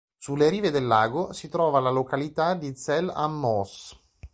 Sulle 0.17 0.49
rive 0.49 0.71
del 0.71 0.87
lago 0.87 1.31
si 1.31 1.47
trova 1.47 1.79
la 1.79 1.91
località 1.91 2.55
di 2.55 2.75
Zell 2.75 3.09
am 3.09 3.33
Moos. 3.39 3.95